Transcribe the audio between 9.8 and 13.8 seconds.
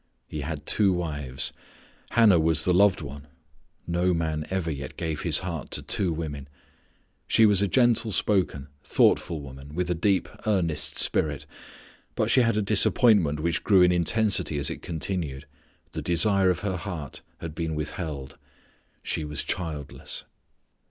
a deep, earnest spirit. But she had a disappointment which